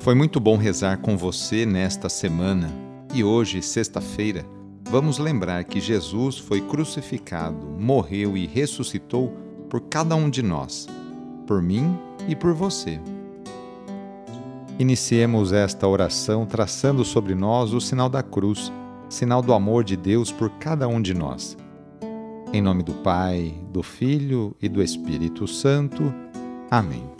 [0.00, 2.72] Foi muito bom rezar com você nesta semana
[3.12, 4.46] e hoje, sexta-feira,
[4.88, 9.36] vamos lembrar que Jesus foi crucificado, morreu e ressuscitou
[9.68, 10.88] por cada um de nós,
[11.46, 12.98] por mim e por você.
[14.78, 18.72] Iniciemos esta oração traçando sobre nós o sinal da cruz,
[19.06, 21.58] sinal do amor de Deus por cada um de nós.
[22.54, 26.10] Em nome do Pai, do Filho e do Espírito Santo.
[26.70, 27.19] Amém.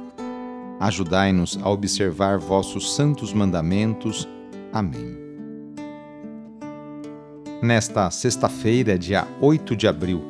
[0.81, 4.27] Ajudai-nos a observar vossos santos mandamentos.
[4.73, 5.15] Amém.
[7.61, 10.23] Nesta sexta-feira, dia 8 de abril,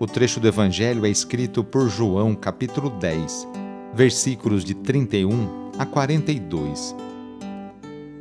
[0.00, 3.46] o trecho do Evangelho é escrito por João, capítulo 10,
[3.94, 6.96] versículos de 31 a 42.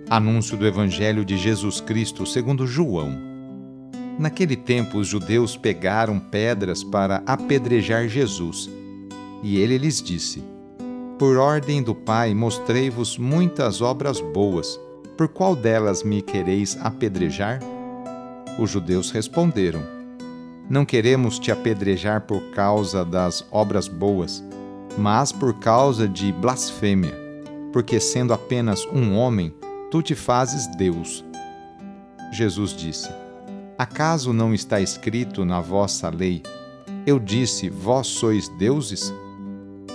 [0.07, 3.17] Anúncio do Evangelho de Jesus Cristo segundo João.
[4.19, 8.69] Naquele tempo, os judeus pegaram pedras para apedrejar Jesus,
[9.41, 10.50] e ele lhes disse:
[11.21, 14.79] por ordem do Pai, mostrei-vos muitas obras boas.
[15.15, 17.59] Por qual delas me quereis apedrejar?
[18.57, 19.83] Os judeus responderam:
[20.67, 24.43] Não queremos te apedrejar por causa das obras boas,
[24.97, 27.15] mas por causa de blasfêmia,
[27.71, 29.53] porque sendo apenas um homem,
[29.91, 31.23] tu te fazes Deus.
[32.31, 33.09] Jesus disse:
[33.77, 36.41] Acaso não está escrito na vossa lei:
[37.05, 39.13] Eu disse, vós sois deuses?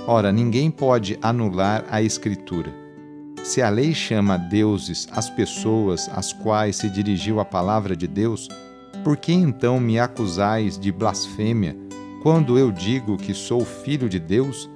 [0.08, 2.72] Ora, ninguém pode anular a Escritura.
[3.42, 8.48] Se a lei chama deuses as pessoas às quais se dirigiu a palavra de Deus,
[9.02, 11.76] por que então me acusais de blasfêmia
[12.22, 14.70] quando eu digo que sou filho de Deus,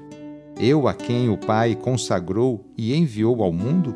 [0.59, 3.95] eu a quem o Pai consagrou e enviou ao mundo?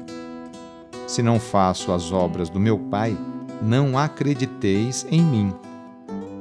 [1.06, 3.16] Se não faço as obras do meu Pai,
[3.60, 5.52] não acrediteis em mim.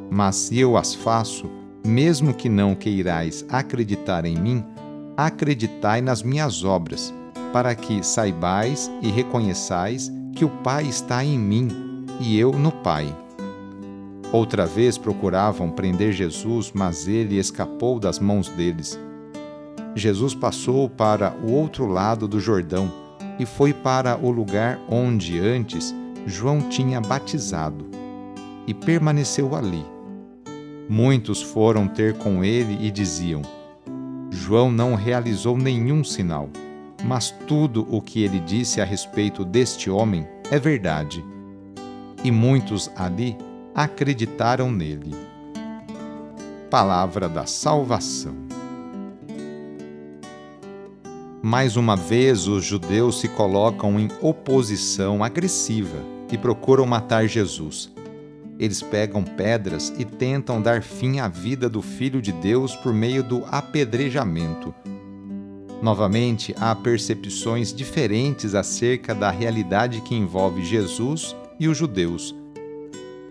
[0.09, 1.49] Mas se eu as faço,
[1.85, 4.63] mesmo que não queirais acreditar em mim,
[5.15, 7.13] acreditai nas minhas obras,
[7.51, 13.15] para que saibais e reconheçais que o Pai está em mim e eu no Pai.
[14.31, 18.99] Outra vez procuravam prender Jesus, mas ele escapou das mãos deles.
[19.95, 22.91] Jesus passou para o outro lado do Jordão
[23.37, 25.93] e foi para o lugar onde antes
[26.25, 27.85] João tinha batizado,
[28.65, 29.85] e permaneceu ali.
[30.89, 33.41] Muitos foram ter com ele e diziam:
[34.35, 36.49] João não realizou nenhum sinal,
[37.03, 41.23] mas tudo o que ele disse a respeito deste homem é verdade.
[42.23, 43.37] E muitos ali
[43.75, 45.15] acreditaram nele.
[46.69, 48.33] Palavra da Salvação.
[51.41, 55.97] Mais uma vez, os judeus se colocam em oposição agressiva
[56.31, 57.91] e procuram matar Jesus
[58.59, 63.23] eles pegam pedras e tentam dar fim à vida do Filho de Deus por meio
[63.23, 64.73] do apedrejamento.
[65.81, 72.33] Novamente, há percepções diferentes acerca da realidade que envolve Jesus e os judeus.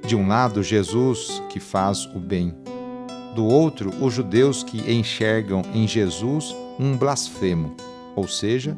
[0.06, 2.54] De um lado, Jesus, que faz o bem.
[3.34, 7.74] Do outro, os judeus que enxergam em Jesus um blasfemo,
[8.14, 8.76] ou seja,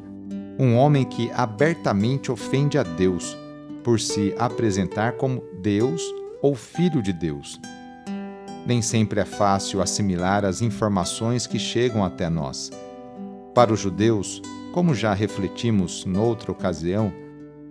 [0.58, 3.36] um homem que abertamente ofende a Deus,
[3.82, 6.02] por se apresentar como Deus
[6.44, 7.58] ou Filho de Deus.
[8.66, 12.70] Nem sempre é fácil assimilar as informações que chegam até nós.
[13.54, 17.10] Para os judeus, como já refletimos noutra ocasião,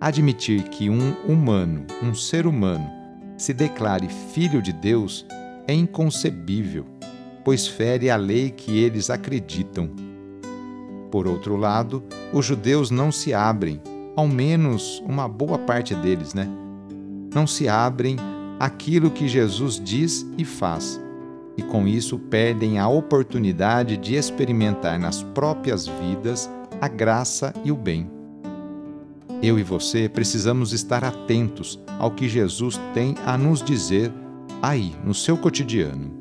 [0.00, 2.90] admitir que um humano, um ser humano,
[3.36, 5.24] se declare filho de Deus
[5.68, 6.84] é inconcebível,
[7.44, 9.88] pois fere a lei que eles acreditam.
[11.12, 13.80] Por outro lado, os judeus não se abrem,
[14.16, 16.48] ao menos uma boa parte deles, né?
[17.32, 18.16] Não se abrem
[18.58, 21.00] aquilo que Jesus diz e faz,
[21.56, 27.76] e com isso perdem a oportunidade de experimentar nas próprias vidas a graça e o
[27.76, 28.10] bem.
[29.42, 34.12] Eu e você precisamos estar atentos ao que Jesus tem a nos dizer
[34.62, 36.12] aí no seu cotidiano.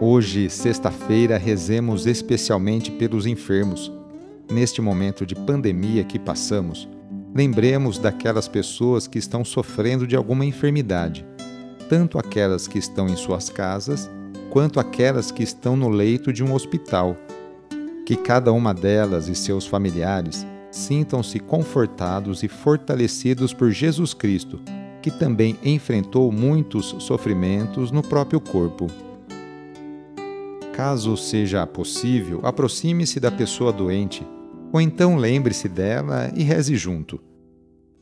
[0.00, 3.92] Hoje, sexta-feira, rezemos especialmente pelos enfermos.
[4.50, 6.88] Neste momento de pandemia que passamos,
[7.32, 11.24] Lembremos daquelas pessoas que estão sofrendo de alguma enfermidade,
[11.88, 14.10] tanto aquelas que estão em suas casas,
[14.50, 17.16] quanto aquelas que estão no leito de um hospital.
[18.04, 24.60] Que cada uma delas e seus familiares sintam-se confortados e fortalecidos por Jesus Cristo,
[25.00, 28.88] que também enfrentou muitos sofrimentos no próprio corpo.
[30.74, 34.26] Caso seja possível, aproxime-se da pessoa doente,
[34.72, 37.20] ou então lembre-se dela e reze junto.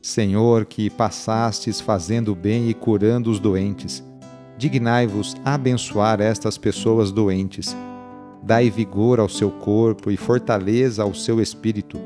[0.01, 4.03] Senhor, que passastes fazendo bem e curando os doentes,
[4.57, 7.75] dignai-vos abençoar estas pessoas doentes.
[8.41, 11.99] Dai vigor ao seu corpo e fortaleza ao seu espírito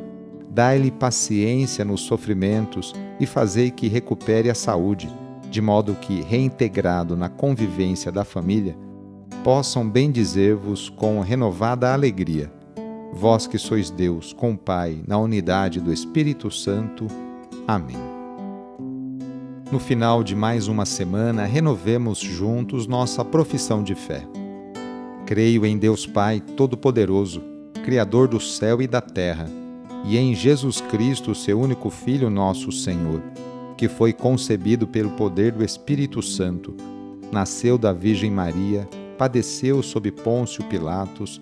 [0.53, 5.09] Dai-lhe paciência nos sofrimentos e fazei que recupere a saúde,
[5.49, 8.77] de modo que, reintegrado na convivência da família,
[9.43, 12.51] possam bendizer-vos com renovada alegria.
[13.13, 17.07] Vós que sois Deus, com o Pai, na unidade do Espírito Santo.
[17.67, 17.97] Amém.
[19.71, 24.23] No final de mais uma semana, renovemos juntos nossa profissão de fé.
[25.25, 27.41] Creio em Deus Pai Todo-Poderoso,
[27.85, 29.47] Criador do céu e da terra
[30.05, 33.21] e em Jesus Cristo, seu único Filho, nosso Senhor,
[33.77, 36.75] que foi concebido pelo poder do Espírito Santo,
[37.31, 38.87] nasceu da Virgem Maria,
[39.17, 41.41] padeceu sob Pôncio Pilatos,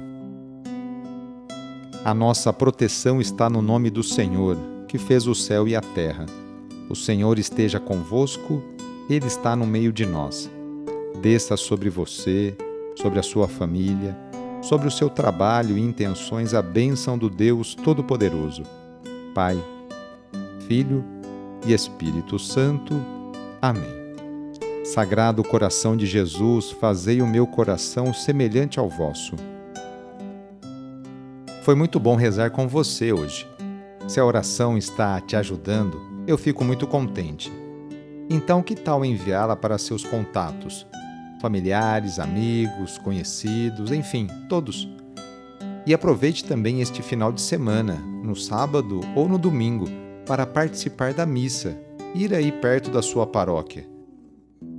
[2.03, 4.57] A nossa proteção está no nome do Senhor,
[4.87, 6.25] que fez o céu e a terra.
[6.89, 8.63] O Senhor esteja convosco,
[9.07, 10.49] Ele está no meio de nós.
[11.21, 12.57] Desça sobre você,
[12.99, 14.17] sobre a sua família,
[14.63, 18.63] sobre o seu trabalho e intenções a bênção do Deus Todo-Poderoso,
[19.35, 19.63] Pai,
[20.67, 21.05] Filho
[21.67, 22.95] e Espírito Santo.
[23.61, 24.01] Amém.
[24.83, 29.35] Sagrado coração de Jesus, fazei o meu coração semelhante ao vosso.
[31.61, 33.47] Foi muito bom rezar com você hoje.
[34.07, 37.51] Se a oração está te ajudando, eu fico muito contente.
[38.29, 40.87] Então, que tal enviá-la para seus contatos?
[41.41, 44.87] familiares, amigos, conhecidos, enfim, todos.
[45.85, 49.89] E aproveite também este final de semana, no sábado ou no domingo,
[50.25, 51.75] para participar da missa,
[52.13, 53.85] ir aí perto da sua paróquia.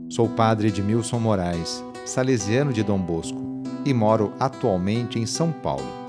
[0.08, 3.40] Sou padre Edmilson Moraes, salesiano de Dom Bosco,
[3.84, 6.01] e moro atualmente em São Paulo.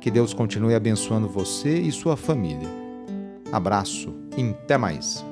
[0.00, 2.68] Que Deus continue abençoando você e sua família.
[3.52, 5.29] Abraço e até mais!